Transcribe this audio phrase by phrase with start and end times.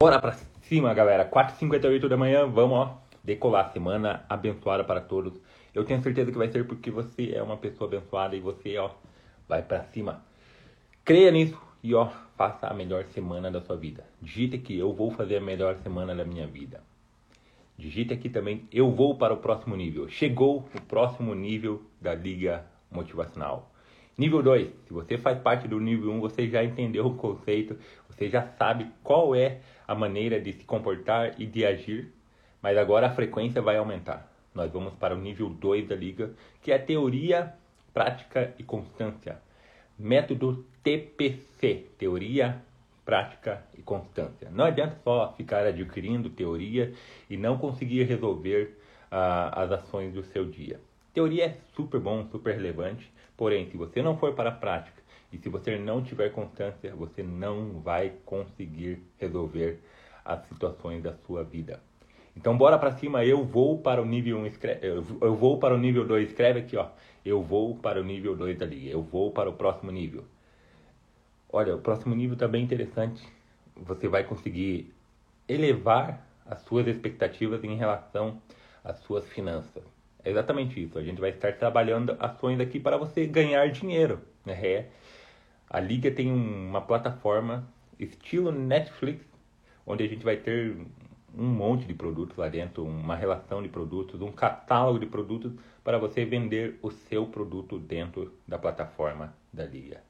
[0.00, 0.30] Bora pra
[0.62, 1.28] cima, galera.
[1.28, 3.72] 4h58 da manhã, vamos, ó, decolar.
[3.72, 5.32] Semana abençoada para todos.
[5.74, 8.90] Eu tenho certeza que vai ser porque você é uma pessoa abençoada e você, ó,
[9.48, 10.24] vai para cima.
[11.04, 14.06] Creia nisso e, ó, faça a melhor semana da sua vida.
[14.22, 16.80] Digite aqui, eu vou fazer a melhor semana da minha vida.
[17.76, 20.08] Digite aqui também, eu vou para o próximo nível.
[20.08, 23.68] Chegou o próximo nível da Liga Motivacional.
[24.18, 27.78] Nível 2, se você faz parte do nível 1, um, você já entendeu o conceito,
[28.08, 32.12] você já sabe qual é a maneira de se comportar e de agir,
[32.60, 34.28] mas agora a frequência vai aumentar.
[34.52, 37.54] Nós vamos para o nível 2 da liga, que é teoria,
[37.94, 39.40] prática e constância.
[39.96, 42.60] Método TPC, teoria,
[43.04, 44.50] prática e constância.
[44.50, 46.92] Não adianta só ficar adquirindo teoria
[47.30, 48.76] e não conseguir resolver
[49.12, 50.80] uh, as ações do seu dia.
[51.18, 55.36] Teoria é super bom, super relevante, porém, se você não for para a prática e
[55.36, 59.80] se você não tiver constância, você não vai conseguir resolver
[60.24, 61.82] as situações da sua vida.
[62.36, 65.76] Então bora para cima, eu vou para o nível 1, escreve, eu vou para o
[65.76, 66.86] nível 2, escreve aqui, ó.
[67.24, 70.24] Eu vou para o nível 2 da liga, eu vou para o próximo nível.
[71.52, 73.26] Olha, o próximo nível está bem interessante.
[73.74, 74.94] Você vai conseguir
[75.48, 78.40] elevar as suas expectativas em relação
[78.84, 79.97] às suas finanças.
[80.28, 80.98] É exatamente isso.
[80.98, 84.20] A gente vai estar trabalhando ações aqui para você ganhar dinheiro.
[84.44, 84.52] Né?
[84.62, 84.88] É.
[85.70, 87.66] A Liga tem uma plataforma
[87.98, 89.24] estilo Netflix,
[89.86, 90.76] onde a gente vai ter
[91.34, 95.96] um monte de produtos lá dentro, uma relação de produtos, um catálogo de produtos para
[95.96, 100.02] você vender o seu produto dentro da plataforma da Liga.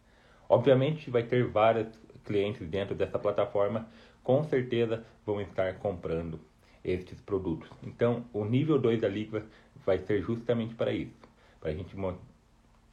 [0.49, 1.87] Obviamente vai ter vários
[2.25, 3.87] clientes dentro dessa plataforma,
[4.25, 6.41] com certeza vão estar comprando
[6.85, 7.69] estes produtos.
[7.83, 9.45] Então, o nível 2 da Liga
[9.85, 11.17] vai ser justamente para isso,
[11.61, 11.95] para a gente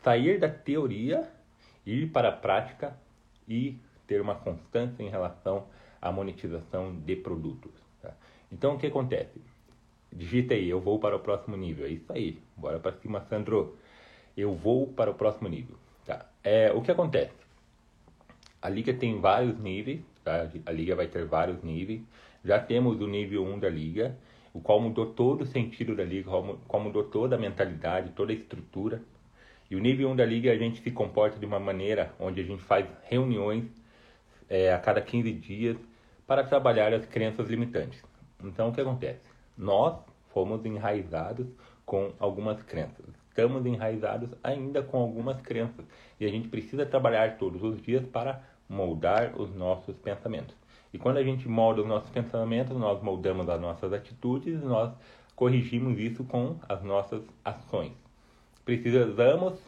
[0.03, 1.27] sair da teoria,
[1.85, 2.95] ir para a prática
[3.47, 5.65] e ter uma constância em relação
[6.01, 7.71] à monetização de produtos.
[8.01, 8.13] Tá?
[8.51, 9.41] Então, o que acontece?
[10.11, 11.85] Digita aí, eu vou para o próximo nível.
[11.85, 13.75] É isso aí, bora para cima, Sandro.
[14.37, 15.75] Eu vou para o próximo nível.
[16.05, 16.25] Tá?
[16.43, 17.33] É, o que acontece?
[18.61, 20.49] A liga tem vários níveis, tá?
[20.65, 22.01] a liga vai ter vários níveis.
[22.43, 24.15] Já temos o nível 1 da liga,
[24.55, 28.31] o qual mudou todo o sentido da liga, o qual mudou toda a mentalidade, toda
[28.31, 29.01] a estrutura.
[29.69, 32.43] E o nível 1 da liga a gente se comporta de uma maneira onde a
[32.43, 33.65] gente faz reuniões
[34.47, 35.77] é, a cada 15 dias
[36.25, 38.01] para trabalhar as crenças limitantes.
[38.41, 39.29] Então, o que acontece?
[39.57, 39.99] Nós
[40.29, 41.47] fomos enraizados
[41.85, 43.05] com algumas crenças.
[43.27, 45.85] Estamos enraizados ainda com algumas crenças.
[46.17, 50.55] E a gente precisa trabalhar todos os dias para moldar os nossos pensamentos.
[50.95, 54.93] E quando a gente molda os nossos pensamentos, nós moldamos as nossas atitudes, nós
[55.35, 57.91] corrigimos isso com as nossas ações.
[58.63, 59.59] Precisamos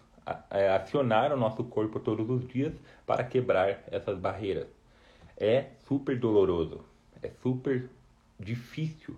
[0.49, 2.73] é, acionar o nosso corpo todos os dias
[3.05, 4.69] para quebrar essas barreiras.
[5.35, 6.79] É super doloroso,
[7.21, 7.89] é super
[8.39, 9.13] difícil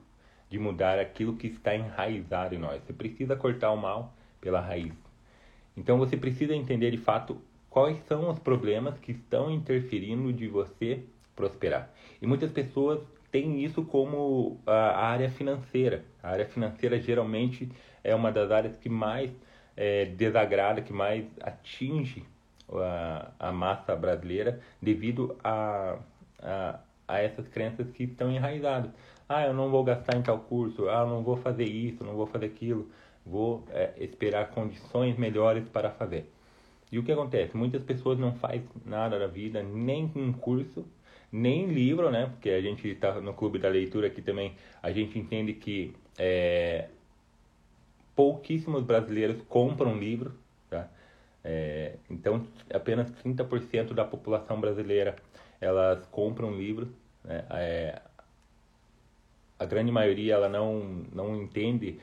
[0.50, 2.82] de mudar aquilo que está enraizado em nós.
[2.82, 4.96] Você precisa cortar o mal pela raiz.
[5.78, 11.04] Então você precisa entender de fato quais são os problemas que estão interferindo de você
[11.40, 11.90] prosperar.
[12.22, 13.00] E muitas pessoas
[13.32, 16.04] têm isso como a área financeira.
[16.22, 17.70] A área financeira geralmente
[18.04, 19.32] é uma das áreas que mais
[19.78, 22.26] é, desagrada, que mais atinge
[22.70, 25.98] a, a massa brasileira devido a,
[26.42, 28.92] a, a essas crenças que estão enraizadas.
[29.30, 32.16] Ah, eu não vou gastar em tal curso, ah, eu não vou fazer isso, não
[32.16, 32.90] vou fazer aquilo,
[33.26, 36.30] vou é, esperar condições melhores para fazer.
[36.92, 37.56] E o que acontece?
[37.56, 40.84] Muitas pessoas não fazem nada da vida, nem um curso,
[41.32, 42.28] nem livro, né?
[42.28, 46.90] Porque a gente está no clube da leitura aqui também, a gente entende que é,
[48.16, 50.34] pouquíssimos brasileiros compram livro,
[50.70, 50.90] tá?
[51.44, 55.16] É, então, apenas 30% da população brasileira
[55.62, 56.90] elas compram livro.
[57.24, 57.46] Né?
[57.52, 58.02] É,
[59.58, 62.00] a grande maioria ela não, não entende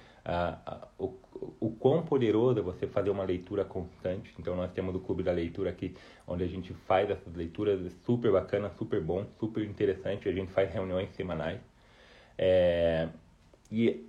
[0.98, 1.14] o,
[1.60, 4.34] o quão poderoso é você fazer uma leitura constante.
[4.38, 5.94] Então nós temos o Clube da Leitura aqui,
[6.26, 10.28] onde a gente faz essas leituras é super bacana, super bom, super interessante.
[10.28, 11.60] A gente faz reuniões semanais.
[12.36, 13.08] É,
[13.70, 14.04] e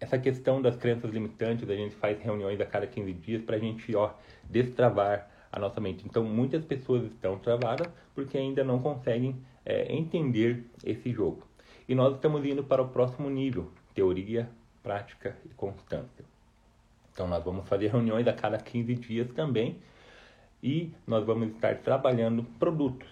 [0.00, 3.58] essa questão das crenças limitantes, a gente faz reuniões a cada 15 dias para a
[3.58, 4.12] gente ó,
[4.44, 6.04] destravar a nossa mente.
[6.06, 11.46] Então muitas pessoas estão travadas porque ainda não conseguem é, entender esse jogo.
[11.88, 14.48] E nós estamos indo para o próximo nível, teoria
[14.82, 16.24] prática e constância.
[17.12, 19.78] Então nós vamos fazer reuniões a cada 15 dias também
[20.62, 23.08] e nós vamos estar trabalhando produtos.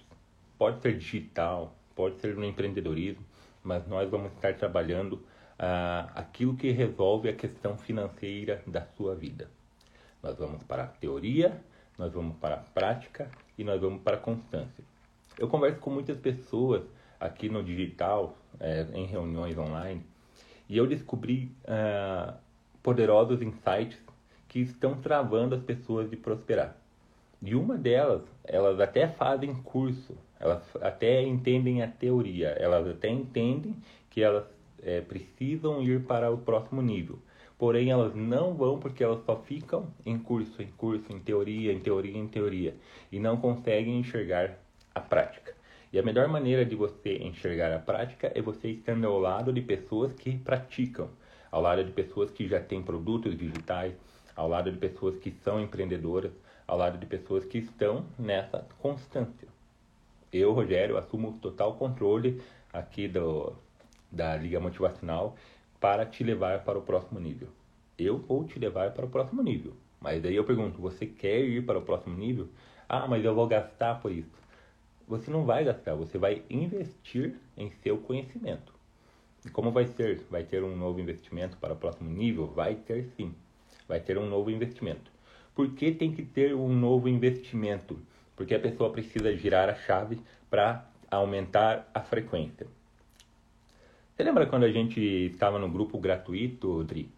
[0.58, 3.24] Pode ser digital, pode ser no empreendedorismo,
[3.62, 5.22] mas nós vamos estar trabalhando
[5.58, 9.50] ah, aquilo que resolve a questão financeira da sua vida.
[10.22, 11.60] Nós vamos para a teoria,
[11.98, 14.84] nós vamos para a prática e nós vamos para a constância.
[15.38, 16.82] Eu converso com muitas pessoas
[17.18, 20.04] aqui no digital, é, em reuniões online,
[20.68, 22.34] e eu descobri uh,
[22.82, 23.98] poderosos insights
[24.48, 26.76] que estão travando as pessoas de prosperar.
[27.42, 33.76] E uma delas, elas até fazem curso, elas até entendem a teoria, elas até entendem
[34.10, 34.44] que elas
[34.82, 37.18] é, precisam ir para o próximo nível.
[37.58, 41.80] Porém, elas não vão porque elas só ficam em curso, em curso, em teoria, em
[41.80, 42.74] teoria, em teoria,
[43.10, 44.58] e não conseguem enxergar
[44.94, 45.55] a prática.
[45.92, 49.60] E a melhor maneira de você enxergar a prática é você estando ao lado de
[49.60, 51.08] pessoas que praticam,
[51.50, 53.94] ao lado de pessoas que já têm produtos digitais,
[54.34, 56.32] ao lado de pessoas que são empreendedoras,
[56.66, 59.48] ao lado de pessoas que estão nessa constância.
[60.32, 62.42] Eu, Rogério, assumo total controle
[62.72, 63.54] aqui do,
[64.10, 65.36] da Liga Motivacional
[65.80, 67.48] para te levar para o próximo nível.
[67.98, 69.74] Eu vou te levar para o próximo nível.
[70.00, 72.48] Mas daí eu pergunto, você quer ir para o próximo nível?
[72.88, 74.45] Ah, mas eu vou gastar por isso.
[75.08, 78.74] Você não vai gastar, você vai investir em seu conhecimento.
[79.44, 80.26] E como vai ser?
[80.28, 82.48] Vai ter um novo investimento para o próximo nível?
[82.48, 83.32] Vai ter sim.
[83.86, 85.10] Vai ter um novo investimento.
[85.54, 87.96] Por que tem que ter um novo investimento?
[88.34, 90.20] Porque a pessoa precisa girar a chave
[90.50, 92.66] para aumentar a frequência.
[94.16, 97.08] Você lembra quando a gente estava no grupo gratuito, Dri,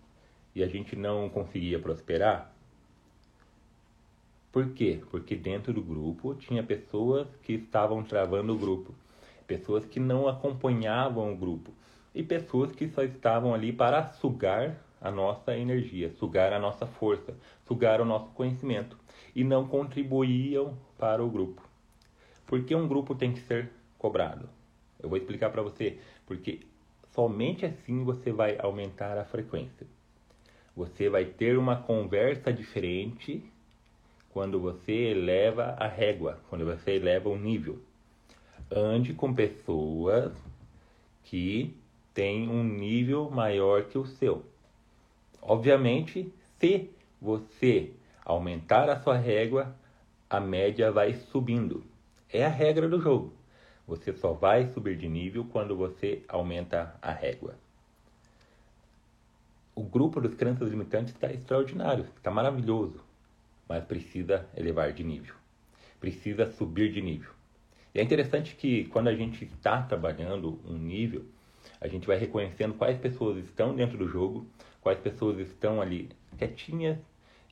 [0.54, 2.52] e a gente não conseguia prosperar?
[4.58, 5.00] Por quê?
[5.12, 8.92] Porque dentro do grupo tinha pessoas que estavam travando o grupo,
[9.46, 11.70] pessoas que não acompanhavam o grupo
[12.12, 17.36] e pessoas que só estavam ali para sugar a nossa energia, sugar a nossa força,
[17.68, 18.98] sugar o nosso conhecimento
[19.32, 21.62] e não contribuíam para o grupo.
[22.44, 24.48] Por que um grupo tem que ser cobrado?
[25.00, 26.66] Eu vou explicar para você, porque
[27.14, 29.86] somente assim você vai aumentar a frequência.
[30.74, 33.48] Você vai ter uma conversa diferente
[34.32, 37.78] quando você eleva a régua, quando você eleva o nível.
[38.70, 40.32] Ande com pessoas
[41.24, 41.74] que
[42.12, 44.44] têm um nível maior que o seu.
[45.40, 46.90] Obviamente, se
[47.20, 47.92] você
[48.24, 49.74] aumentar a sua régua,
[50.28, 51.82] a média vai subindo.
[52.30, 53.32] É a regra do jogo.
[53.86, 57.54] Você só vai subir de nível quando você aumenta a régua.
[59.74, 63.00] O grupo dos crianças limitantes está extraordinário, está maravilhoso,
[63.68, 65.34] mas precisa elevar de nível.
[66.00, 67.30] Precisa subir de nível.
[67.94, 71.24] E é interessante que quando a gente está trabalhando um nível,
[71.80, 74.46] a gente vai reconhecendo quais pessoas estão dentro do jogo
[74.88, 76.98] quais pessoas estão ali quietinhas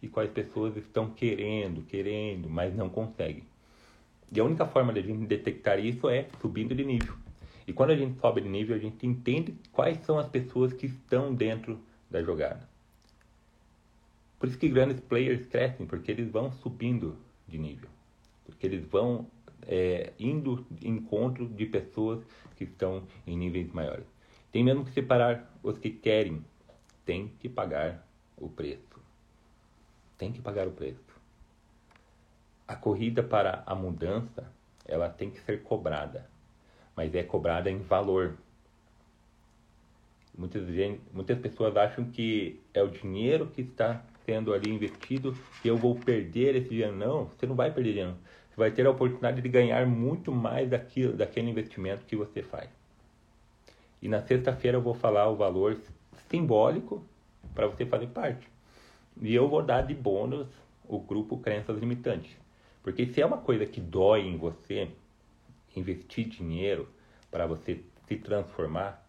[0.03, 3.45] e quais pessoas estão querendo, querendo, mas não conseguem.
[4.33, 7.15] E a única forma de a gente detectar isso é subindo de nível.
[7.67, 10.87] E quando a gente sobe de nível, a gente entende quais são as pessoas que
[10.87, 11.79] estão dentro
[12.11, 12.67] da jogada.
[14.47, 17.89] Por isso que grandes players crescem, porque eles vão subindo de nível.
[18.45, 19.27] Porque eles vão
[19.67, 24.07] é, indo em encontro de pessoas que estão em níveis maiores.
[24.53, 26.45] Tem mesmo que separar os que querem
[27.05, 28.07] tem que pagar
[28.37, 29.03] o preço.
[30.17, 31.21] Tem que pagar o preço.
[32.69, 34.49] A corrida para a mudança,
[34.85, 36.31] ela tem que ser cobrada,
[36.95, 38.37] mas é cobrada em valor.
[40.39, 40.63] Muitas,
[41.13, 45.33] muitas pessoas acham que é o dinheiro que está sendo ali investido
[45.63, 46.95] que eu vou perder esse dinheiro.
[46.95, 48.17] Não, você não vai perder dinheiro.
[48.51, 52.69] Você vai ter a oportunidade de ganhar muito mais daquilo, daquele investimento que você faz.
[54.03, 55.79] E na sexta-feira eu vou falar o valor
[56.29, 57.03] simbólico
[57.55, 58.47] para você fazer parte.
[59.23, 60.49] E eu vou dar de bônus
[60.85, 62.37] o grupo Crenças Limitantes.
[62.83, 64.89] Porque se é uma coisa que dói em você,
[65.75, 66.89] investir dinheiro
[67.31, 69.05] para você se transformar,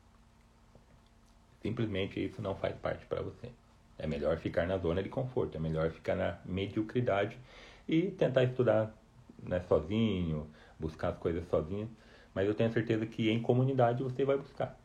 [1.61, 3.49] simplesmente isso não faz parte para você.
[3.97, 7.37] É melhor ficar na zona de conforto, é melhor ficar na mediocridade
[7.87, 8.95] e tentar estudar
[9.41, 10.47] né, sozinho,
[10.79, 11.89] buscar as coisas sozinho.
[12.33, 14.79] Mas eu tenho certeza que em comunidade você vai buscar.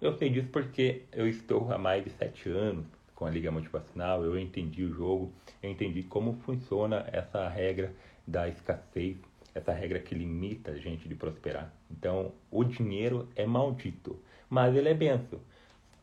[0.00, 4.22] Eu sei disso porque eu estou há mais de sete anos com a Liga Motivacional,
[4.22, 5.32] eu entendi o jogo,
[5.62, 7.92] eu entendi como funciona essa regra
[8.26, 9.16] da escassez,
[9.54, 11.72] essa regra que limita a gente de prosperar.
[11.90, 14.20] Então, o dinheiro é maldito,
[14.50, 15.40] mas ele é benção.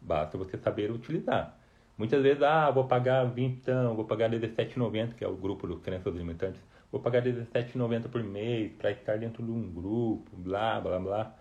[0.02, 1.56] Basta você saber utilizar.
[1.98, 5.80] Muitas vezes, ah, vou pagar 20, então, vou pagar 17,90, que é o grupo dos
[5.82, 11.00] Crenças Limitantes, vou pagar 17,90 por mês para estar dentro de um grupo, blá, blá,
[11.00, 11.36] blá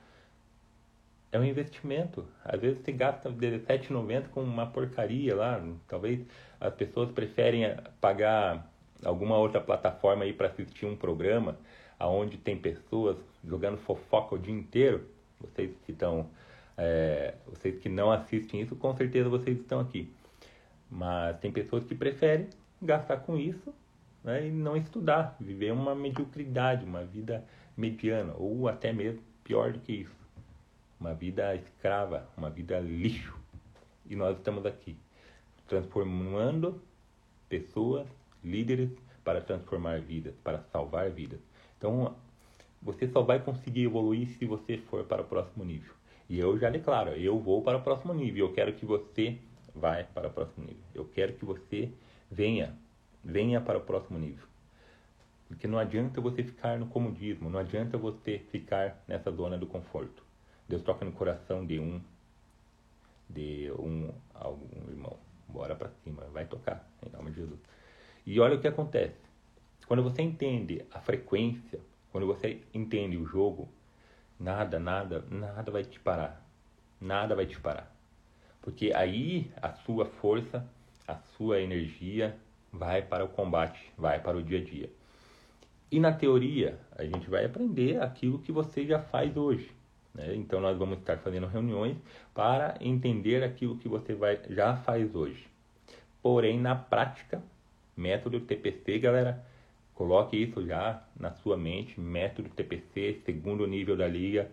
[1.33, 2.27] é um investimento.
[2.45, 5.61] Às vezes você gasta R$17,90 com uma porcaria lá.
[5.89, 6.21] Talvez
[6.61, 8.71] as pessoas preferem pagar
[9.03, 11.59] alguma outra plataforma aí para assistir um programa
[11.99, 15.09] aonde tem pessoas jogando fofoca o dia inteiro.
[15.41, 16.29] Vocês que estão,
[16.77, 20.13] é, vocês que não assistem isso, com certeza vocês estão aqui.
[20.95, 22.51] Mas tem pessoas que preferem
[22.83, 23.73] gastar com isso
[24.23, 27.43] né, e não estudar, viver uma mediocridade, uma vida
[27.75, 30.23] mediana ou até mesmo pior do que isso.
[31.01, 33.35] uma vida escrava, uma vida lixo.
[34.05, 34.95] E nós estamos aqui,
[35.67, 36.81] transformando
[37.49, 38.07] pessoas,
[38.45, 38.91] líderes,
[39.25, 41.41] para transformar vidas, para salvar vidas.
[41.79, 42.15] Então,
[42.83, 45.95] você só vai conseguir evoluir se você for para o próximo nível.
[46.29, 48.49] E eu já declaro, eu vou para o próximo nível.
[48.49, 49.39] Eu quero que você
[49.75, 50.83] vá para o próximo nível.
[50.95, 51.91] Eu quero que você
[52.31, 52.77] venha,
[53.25, 54.47] venha para o próximo nível.
[55.49, 60.23] Porque não adianta você ficar no comodismo, não adianta você ficar nessa zona do conforto.
[60.69, 62.01] Deus toca no coração de um,
[63.29, 65.19] de um, algum irmão.
[65.49, 67.61] Bora para cima, vai tocar, em nome de Jesus.
[68.25, 69.21] E olha o que acontece.
[69.87, 73.69] Quando você entende a frequência, quando você entende o jogo,
[74.41, 76.43] nada, nada, nada vai te parar.
[76.99, 77.92] Nada vai te parar.
[78.63, 80.65] Porque aí a sua força,
[81.07, 82.37] a sua energia
[82.73, 84.89] vai para o combate, vai para o dia a dia.
[85.91, 89.71] E na teoria, a gente vai aprender aquilo que você já faz hoje.
[90.15, 90.35] Né?
[90.37, 91.99] Então, nós vamos estar fazendo reuniões
[92.33, 95.47] para entender aquilo que você vai, já faz hoje.
[96.23, 97.43] Porém, na prática,
[97.95, 99.45] método TPC, galera,
[99.95, 102.01] coloque isso já na sua mente.
[102.01, 104.51] Método TPC, segundo nível da liga.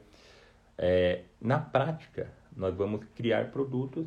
[0.77, 4.05] É, na prática, nós vamos criar produtos,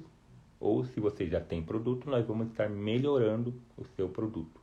[0.60, 4.60] ou se você já tem produto, nós vamos estar melhorando o seu produto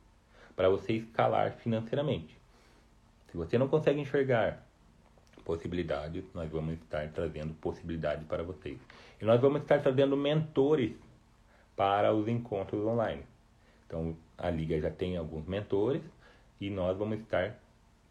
[0.54, 2.38] para você escalar financeiramente.
[3.30, 4.64] Se você não consegue enxergar
[5.44, 8.78] possibilidades, nós vamos estar trazendo possibilidades para vocês.
[9.20, 10.92] E nós vamos estar trazendo mentores
[11.74, 13.24] para os encontros online.
[13.86, 16.02] Então, a liga já tem alguns mentores
[16.60, 17.58] e nós vamos estar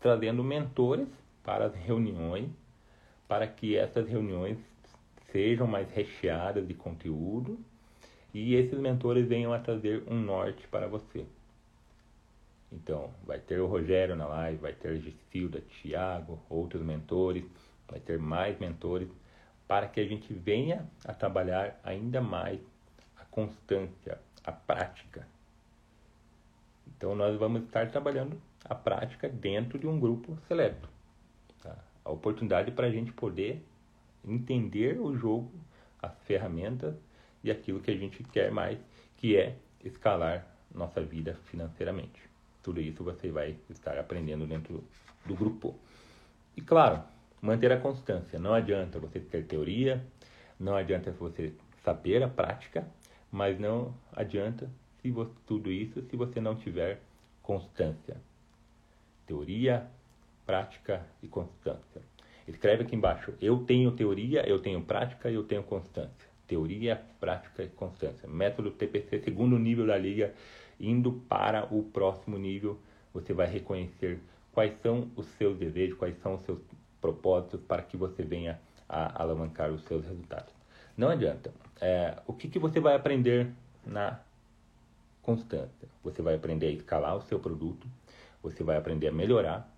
[0.01, 1.07] trazendo mentores
[1.41, 2.49] para as reuniões,
[3.27, 4.57] para que essas reuniões
[5.31, 7.59] sejam mais recheadas de conteúdo
[8.33, 11.25] e esses mentores venham a trazer um norte para você.
[12.71, 17.43] Então, vai ter o Rogério na live, vai ter Gisilda, Thiago, outros mentores,
[17.87, 19.09] vai ter mais mentores,
[19.67, 22.59] para que a gente venha a trabalhar ainda mais
[23.17, 25.27] a constância, a prática.
[26.87, 30.87] Então, nós vamos estar trabalhando a prática dentro de um grupo seleto.
[31.61, 31.75] Tá?
[32.03, 33.63] A oportunidade para a gente poder
[34.29, 35.51] entender o jogo,
[36.01, 36.95] as ferramentas
[37.43, 38.77] e aquilo que a gente quer mais,
[39.17, 42.21] que é escalar nossa vida financeiramente.
[42.61, 44.83] Tudo isso você vai estar aprendendo dentro
[45.25, 45.75] do grupo.
[46.55, 47.01] E claro,
[47.41, 48.37] manter a constância.
[48.39, 50.03] Não adianta você ter teoria,
[50.59, 52.87] não adianta você saber a prática,
[53.31, 54.69] mas não adianta
[55.01, 57.01] se você, tudo isso se você não tiver
[57.41, 58.17] constância.
[59.25, 59.87] Teoria,
[60.45, 62.01] prática e constância.
[62.49, 63.33] Escreve aqui embaixo.
[63.39, 66.27] Eu tenho teoria, eu tenho prática eu tenho constância.
[66.47, 68.27] Teoria, prática e constância.
[68.27, 70.33] Método TPC, segundo nível da liga
[70.79, 72.79] indo para o próximo nível,
[73.13, 74.19] você vai reconhecer
[74.51, 76.59] quais são os seus desejos, quais são os seus
[76.99, 80.53] propósitos para que você venha a alavancar os seus resultados.
[80.97, 81.53] Não adianta.
[81.79, 83.51] É, o que, que você vai aprender
[83.85, 84.19] na
[85.21, 85.87] constância?
[86.03, 87.87] Você vai aprender a escalar o seu produto,
[88.41, 89.69] você vai aprender a melhorar,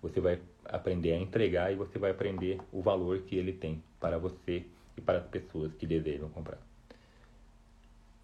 [0.00, 0.38] você vai
[0.70, 4.64] aprender a entregar e você vai aprender o valor que ele tem para você
[4.96, 6.58] e para as pessoas que desejam comprar.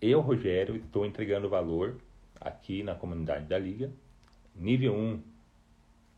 [0.00, 1.96] Eu, Rogério, estou entregando valor
[2.40, 3.90] aqui na comunidade da Liga.
[4.54, 5.22] Nível 1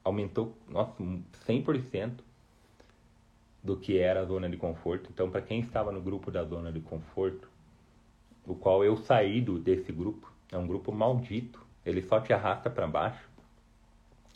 [0.04, 0.94] aumentou, nossa,
[1.46, 2.20] 100%
[3.62, 5.10] do que era a zona de conforto.
[5.12, 7.48] Então, para quem estava no grupo da zona de conforto,
[8.46, 12.70] o qual eu saí do, desse grupo, é um grupo maldito, ele só te arrasta
[12.70, 13.28] para baixo.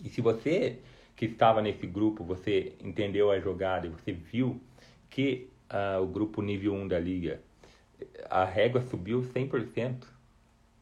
[0.03, 0.81] E se você
[1.17, 4.61] que estava nesse grupo, você entendeu a jogada e você viu
[5.09, 7.41] que uh, o grupo nível 1 da liga,
[8.29, 10.05] a régua subiu 100%.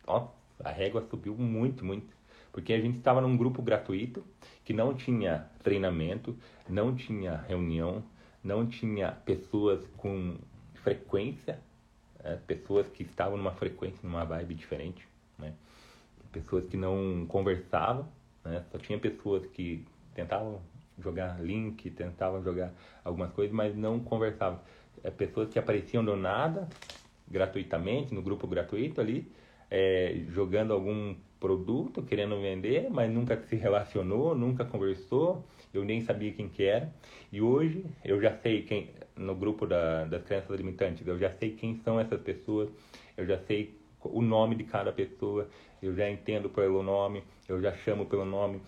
[0.07, 0.29] Ó,
[0.63, 2.15] a régua subiu muito, muito.
[2.53, 4.25] Porque a gente estava num grupo gratuito
[4.65, 6.37] que não tinha treinamento,
[6.69, 8.03] não tinha reunião,
[8.43, 10.37] não tinha pessoas com
[10.83, 11.61] frequência,
[12.23, 15.07] é, pessoas que estavam numa frequência, numa vibe diferente,
[15.39, 15.55] né?
[16.33, 18.09] pessoas que não conversavam,
[18.45, 18.65] né?
[18.71, 19.85] só tinha pessoas que
[20.15, 20.61] tentavam
[20.99, 22.73] jogar link, tentavam jogar
[23.05, 24.61] algumas coisas, mas não conversavam.
[25.03, 26.69] É, pessoas que apareciam do nada,
[27.29, 29.31] gratuitamente, no grupo gratuito ali,
[29.71, 36.33] é, jogando algum produto, querendo vender, mas nunca se relacionou, nunca conversou, eu nem sabia
[36.33, 36.93] quem que era.
[37.33, 41.53] E hoje eu já sei quem, no grupo da, das crianças limitantes, eu já sei
[41.53, 42.69] quem são essas pessoas,
[43.17, 45.49] eu já sei o nome de cada pessoa,
[45.83, 48.61] eu já entendo pelo nome, eu já chamo pelo nome,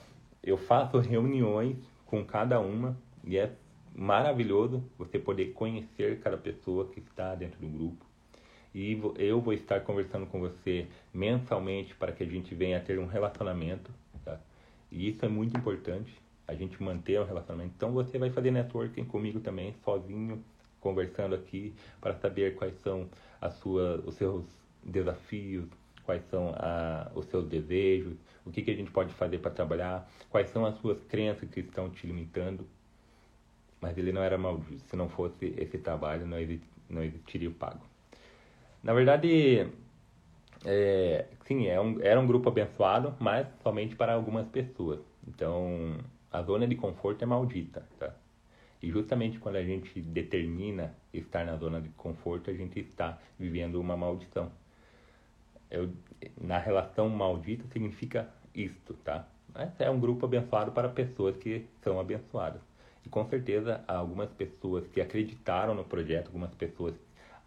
[0.42, 3.52] eu faço reuniões com cada uma e é
[3.94, 8.12] maravilhoso você poder conhecer cada pessoa que está dentro do grupo
[8.74, 12.98] e eu vou estar conversando com você mensalmente para que a gente venha a ter
[12.98, 13.90] um relacionamento,
[14.24, 14.40] tá?
[14.90, 16.12] E isso é muito importante,
[16.48, 17.72] a gente manter o um relacionamento.
[17.76, 20.42] Então você vai fazer networking comigo também, sozinho,
[20.80, 23.08] conversando aqui para saber quais são
[23.40, 24.44] as suas, os seus
[24.82, 25.68] desafios,
[26.04, 30.10] quais são a, os seus desejos, o que, que a gente pode fazer para trabalhar,
[30.30, 32.66] quais são as suas crenças que estão te limitando.
[33.80, 34.82] Mas ele não era maldito.
[34.88, 37.84] Se não fosse esse trabalho, não, exist, não existiria o pago.
[38.82, 39.68] Na verdade,
[40.64, 45.00] é, sim, é um, era um grupo abençoado, mas somente para algumas pessoas.
[45.26, 45.98] Então,
[46.30, 48.14] a zona de conforto é maldita, tá?
[48.82, 53.80] E justamente quando a gente determina estar na zona de conforto, a gente está vivendo
[53.80, 54.50] uma maldição.
[55.72, 55.90] Eu,
[56.38, 59.26] na relação maldita significa isto, tá?
[59.54, 62.60] Mas é um grupo abençoado para pessoas que são abençoadas.
[63.06, 66.94] E com certeza algumas pessoas que acreditaram no projeto, algumas pessoas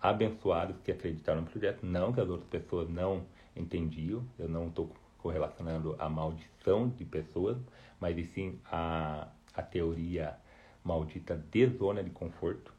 [0.01, 3.23] abençoadas que acreditaram no projeto, não que as outras pessoas não
[3.55, 7.57] entendiam, eu não estou correlacionando a maldição de pessoas,
[7.99, 10.35] mas sim a, a teoria
[10.83, 12.74] maldita de zona de conforto.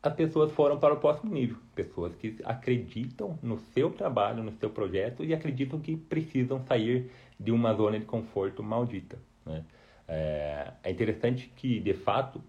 [0.00, 4.70] As pessoas foram para o próximo nível, pessoas que acreditam no seu trabalho, no seu
[4.70, 9.18] projeto e acreditam que precisam sair de uma zona de conforto maldita.
[9.44, 9.64] Né?
[10.06, 12.40] É, é interessante que, de fato,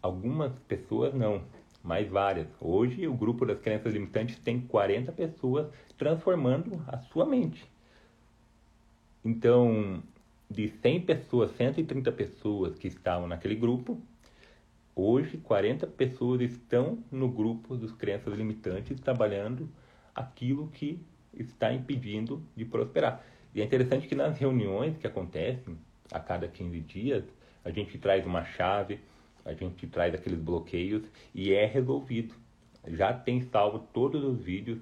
[0.00, 1.42] algumas pessoas não,
[1.82, 2.48] mas várias.
[2.58, 5.66] Hoje, o grupo das crenças limitantes tem 40 pessoas
[5.98, 7.62] transformando a sua mente.
[9.22, 10.02] Então,
[10.50, 14.00] de 100 pessoas, 130 pessoas que estavam naquele grupo,
[14.94, 19.68] hoje 40 pessoas estão no grupo dos crenças limitantes trabalhando
[20.14, 21.00] aquilo que
[21.32, 23.24] está impedindo de prosperar.
[23.54, 25.76] E é interessante que nas reuniões que acontecem
[26.12, 27.24] a cada 15 dias,
[27.64, 29.00] a gente traz uma chave,
[29.44, 31.02] a gente traz aqueles bloqueios
[31.34, 32.34] e é resolvido.
[32.86, 34.78] Já tem salvo todos os vídeos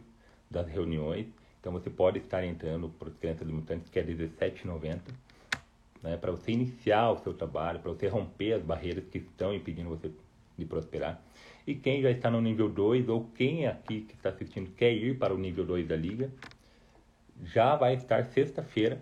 [0.51, 1.27] das reuniões,
[1.61, 4.99] então você pode estar entrando para os crenças limitantes, que é R$17,90
[6.03, 9.89] né, para você iniciar o seu trabalho, para você romper as barreiras que estão impedindo
[9.89, 10.11] você
[10.59, 11.23] de prosperar.
[11.67, 15.17] E quem já está no nível 2 ou quem aqui que está assistindo quer ir
[15.19, 16.31] para o nível 2 da liga,
[17.45, 19.01] já vai estar sexta-feira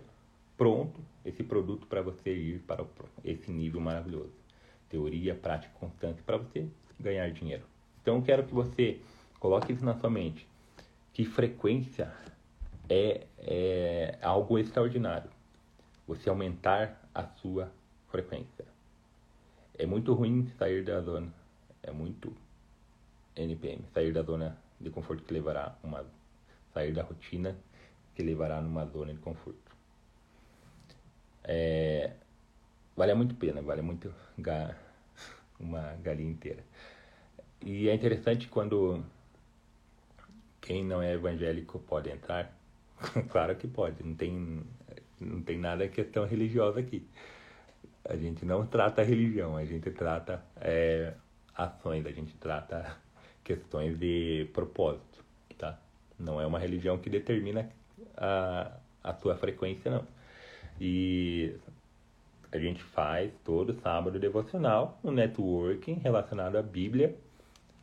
[0.55, 2.85] pronto esse produto para você ir para
[3.25, 4.33] esse nível maravilhoso.
[4.89, 6.67] Teoria, prática constante para você
[6.99, 7.63] ganhar dinheiro.
[8.01, 8.99] Então quero que você
[9.39, 10.47] coloque isso na sua mente.
[11.13, 12.11] Que frequência
[12.87, 15.29] é, é algo extraordinário
[16.07, 17.71] você aumentar a sua
[18.09, 18.65] frequência.
[19.77, 21.33] É muito ruim sair da zona,
[21.81, 22.35] é muito
[23.35, 26.05] NPM, sair da zona de conforto que levará uma
[26.73, 27.55] sair da rotina
[28.15, 29.71] que levará numa zona de conforto.
[31.43, 32.11] É,
[32.95, 34.77] vale muito pena, vale muito ga,
[35.59, 36.63] uma galinha inteira.
[37.61, 39.03] E é interessante quando
[40.59, 42.55] quem não é evangélico pode entrar.
[43.29, 44.63] claro que pode, não tem
[45.21, 47.07] não tem nada questão religiosa aqui.
[48.03, 51.13] A gente não trata religião, a gente trata é,
[51.55, 52.97] ações, a gente trata
[53.43, 55.23] questões de propósito,
[55.57, 55.79] tá?
[56.19, 57.69] Não é uma religião que determina
[58.17, 58.71] a,
[59.03, 60.05] a tua frequência, não.
[60.79, 61.55] E
[62.51, 67.15] a gente faz todo sábado devocional, um networking relacionado à Bíblia,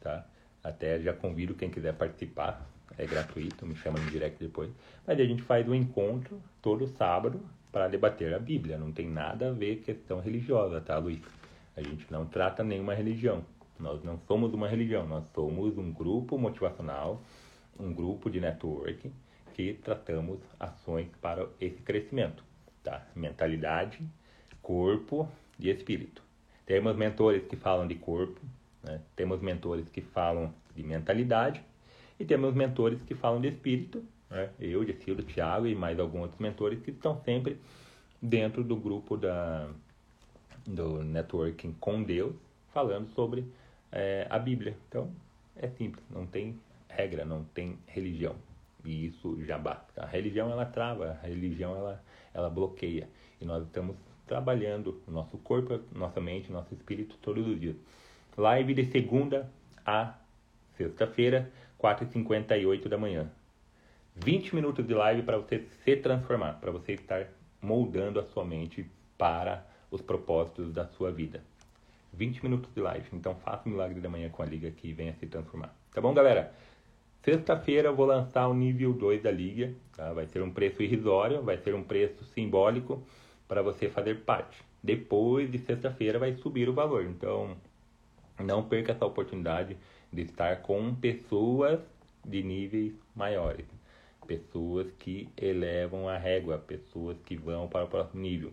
[0.00, 0.26] tá?
[0.62, 2.66] Até já convido quem quiser participar,
[2.98, 4.70] é gratuito, me chama no direct depois.
[5.06, 8.76] Mas a gente faz um encontro todo sábado para debater a Bíblia.
[8.76, 11.22] Não tem nada a ver questão religiosa, tá, Luiz?
[11.76, 13.44] A gente não trata nenhuma religião.
[13.78, 17.22] Nós não somos uma religião, nós somos um grupo motivacional,
[17.78, 19.12] um grupo de networking
[19.54, 22.42] que tratamos ações para esse crescimento,
[22.82, 23.06] tá?
[23.14, 24.00] Mentalidade,
[24.60, 25.28] corpo
[25.60, 26.22] e espírito.
[26.66, 28.40] Temos mentores que falam de corpo,
[28.82, 29.00] né?
[29.14, 31.62] temos mentores que falam de mentalidade
[32.18, 34.50] e temos mentores que falam de espírito, né?
[34.60, 37.58] eu, Gessilo, Thiago e mais alguns outros mentores que estão sempre
[38.20, 39.68] dentro do grupo da,
[40.66, 42.34] do networking com Deus,
[42.72, 43.46] falando sobre
[43.92, 44.76] é, a Bíblia.
[44.88, 45.10] Então,
[45.56, 48.34] é simples, não tem regra, não tem religião.
[48.84, 50.02] E isso já basta.
[50.02, 52.02] A religião ela trava, a religião ela,
[52.32, 53.08] ela bloqueia.
[53.40, 57.76] E nós estamos trabalhando o nosso corpo, nossa mente, nosso espírito todos os dias.
[58.36, 59.50] Live de segunda
[59.84, 60.14] a
[60.76, 63.30] sexta-feira, 4h58 da manhã.
[64.16, 67.28] 20 minutos de live para você se transformar, para você estar
[67.62, 68.84] moldando a sua mente
[69.16, 71.42] para os propósitos da sua vida.
[72.12, 73.06] 20 minutos de live.
[73.12, 75.74] Então faça o milagre da manhã com a liga aqui e venha se transformar.
[75.92, 76.52] Tá bom, galera?
[77.22, 79.72] Sexta-feira eu vou lançar o nível 2 da liga.
[79.96, 80.12] Tá?
[80.12, 83.02] Vai ser um preço irrisório, vai ser um preço simbólico
[83.46, 84.62] para você fazer parte.
[84.82, 87.04] Depois de sexta-feira vai subir o valor.
[87.04, 87.56] Então
[88.38, 89.76] não perca essa oportunidade
[90.12, 91.80] de estar com pessoas
[92.24, 93.66] de níveis maiores,
[94.26, 98.52] pessoas que elevam a régua, pessoas que vão para o próximo nível.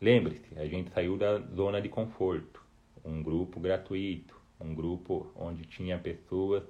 [0.00, 2.62] Lembre-se, a gente saiu da zona de conforto,
[3.04, 6.62] um grupo gratuito, Um grupo onde tinha pessoas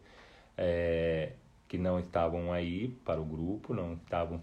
[0.57, 1.33] é,
[1.69, 4.41] que não estavam aí para o grupo, não estavam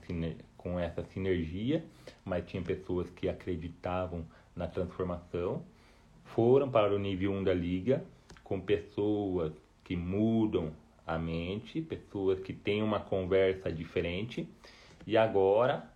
[0.55, 1.83] com essa sinergia,
[2.23, 5.63] mas tinha pessoas que acreditavam na transformação,
[6.25, 8.03] foram para o nível 1 da liga,
[8.49, 10.71] com pessoas que mudam
[11.05, 14.49] a mente, pessoas que têm uma conversa diferente,
[15.05, 15.87] e agora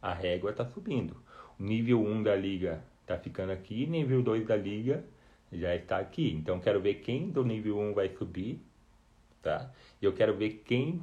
[0.00, 1.16] a régua está subindo.
[1.58, 5.04] O nível 1 da liga está ficando aqui, nível 2 da liga
[5.52, 6.32] já está aqui.
[6.32, 8.60] Então quero ver quem do nível 1 vai subir,
[9.42, 9.68] tá?
[10.00, 11.02] E eu quero ver quem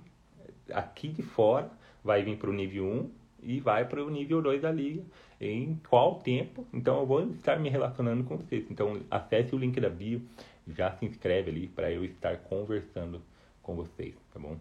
[0.72, 1.70] aqui de fora
[2.02, 3.12] vai vir para o nível 1
[3.44, 5.04] e vai para o nível 2 da liga.
[5.42, 6.66] Em qual tempo?
[6.72, 8.66] Então eu vou estar me relacionando com vocês.
[8.72, 10.22] Então acesse o link da bio,
[10.68, 13.22] já se inscreve ali para eu estar conversando
[13.62, 14.58] com vocês, tá bom?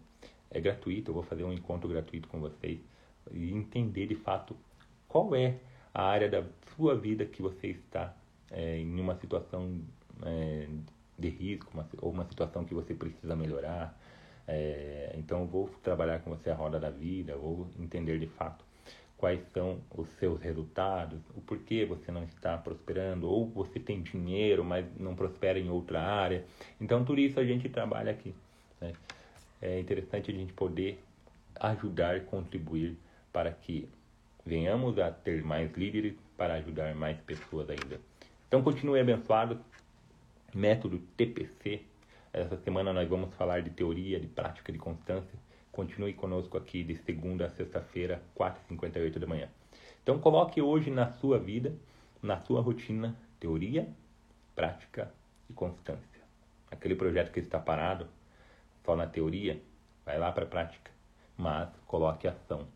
[0.50, 2.80] É gratuito, eu vou fazer um encontro gratuito com vocês
[3.30, 4.56] e entender de fato
[5.08, 5.58] qual é
[5.94, 8.14] a área da sua vida que você está
[8.50, 9.80] é, em uma situação
[10.24, 10.68] é,
[11.18, 13.98] de risco uma, ou uma situação que você precisa melhorar.
[14.46, 18.64] É, então eu vou trabalhar com você a roda da vida, vou entender de fato
[19.22, 24.64] quais são os seus resultados, o porquê você não está prosperando, ou você tem dinheiro,
[24.64, 26.44] mas não prospera em outra área.
[26.80, 28.34] Então tudo isso a gente trabalha aqui.
[28.80, 28.92] Né?
[29.60, 31.00] É interessante a gente poder
[31.60, 32.98] ajudar, contribuir
[33.32, 33.88] para que
[34.44, 38.00] venhamos a ter mais líderes para ajudar mais pessoas ainda.
[38.48, 39.60] Então continue abençoado.
[40.52, 41.82] Método TPC.
[42.32, 45.38] Essa semana nós vamos falar de teoria, de prática, de constância.
[45.72, 49.48] Continue conosco aqui de segunda a sexta-feira, 4h58 da manhã.
[50.02, 51.74] Então coloque hoje na sua vida,
[52.22, 53.88] na sua rotina, teoria,
[54.54, 55.12] prática
[55.50, 56.22] e constância.
[56.70, 58.06] Aquele projeto que está parado,
[58.84, 59.60] só na teoria,
[60.04, 60.92] vai lá para a prática.
[61.36, 62.68] Mas coloque ação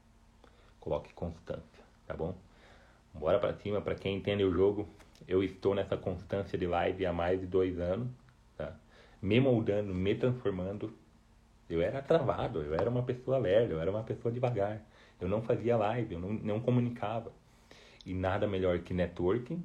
[0.87, 2.33] coloque constância, tá bom?
[3.13, 4.89] Bora para cima, para quem entende o jogo,
[5.27, 8.09] eu estou nessa constância de live há mais de dois anos,
[8.57, 8.73] tá?
[9.21, 10.97] Me moldando, me transformando.
[11.69, 14.81] Eu era travado, eu era uma pessoa lerda, eu era uma pessoa devagar.
[15.21, 17.33] Eu não fazia live, eu não, não comunicava.
[18.05, 19.63] E nada melhor que networking,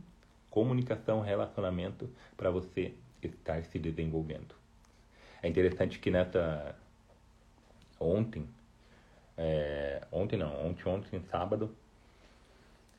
[0.50, 4.56] comunicação, relacionamento para você estar se desenvolvendo.
[5.44, 6.76] É interessante que nessa
[8.00, 8.48] ontem
[9.38, 11.76] é, ontem não, ontem, ontem, sábado,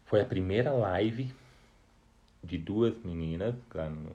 [0.06, 1.32] foi a primeira live
[2.42, 4.10] de duas meninas lá no,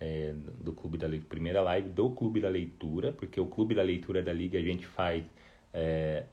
[0.00, 1.28] é, do Clube da Leitura.
[1.28, 4.86] Primeira live do Clube da Leitura, porque o Clube da Leitura da Liga a gente
[4.86, 5.24] faz.
[5.72, 6.24] É,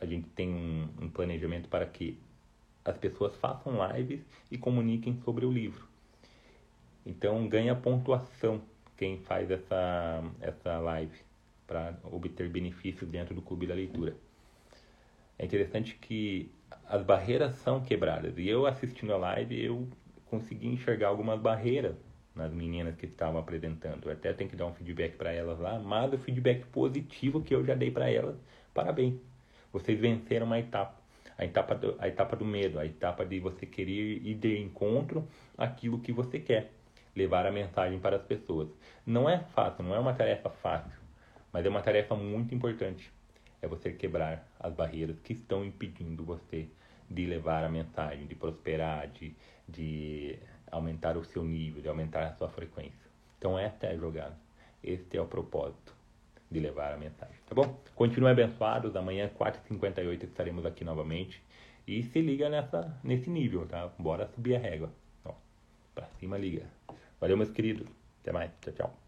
[0.00, 2.16] a gente tem um, um planejamento para que
[2.84, 5.88] as pessoas façam lives e comuniquem sobre o livro.
[7.04, 8.60] Então ganha pontuação
[8.96, 11.18] quem faz essa, essa live
[11.66, 14.16] para obter benefícios dentro do clube da leitura.
[15.38, 16.50] É interessante que
[16.86, 18.36] as barreiras são quebradas.
[18.38, 19.88] E eu assistindo a live, eu
[20.26, 21.96] consegui enxergar algumas barreiras
[22.34, 24.06] nas meninas que estavam apresentando.
[24.06, 27.54] Eu até tenho que dar um feedback para elas lá, mas o feedback positivo que
[27.54, 28.36] eu já dei para elas,
[28.72, 29.14] parabéns.
[29.72, 30.96] Vocês venceram uma etapa.
[31.36, 35.26] A etapa, do, a etapa do medo, a etapa de você querer ir de encontro
[35.56, 36.72] àquilo que você quer,
[37.14, 38.68] levar a mensagem para as pessoas.
[39.06, 40.98] Não é fácil, não é uma tarefa fácil.
[41.52, 43.12] Mas é uma tarefa muito importante.
[43.62, 46.68] É você quebrar as barreiras que estão impedindo você
[47.10, 49.34] de levar a mensagem, de prosperar, de,
[49.68, 50.38] de
[50.70, 53.08] aumentar o seu nível, de aumentar a sua frequência.
[53.38, 54.36] Então esta é a jogada.
[54.82, 55.94] Este é o propósito
[56.50, 57.78] de levar a mensagem, tá bom?
[57.94, 58.96] Continue abençoados.
[58.96, 61.42] Amanhã, 4h58, estaremos aqui novamente.
[61.86, 63.90] E se liga nessa, nesse nível, tá?
[63.98, 64.90] Bora subir a régua.
[65.24, 65.32] Ó,
[65.94, 66.66] pra cima, liga.
[67.20, 67.86] Valeu, meus queridos.
[68.22, 68.50] Até mais.
[68.60, 69.07] Tchau, tchau.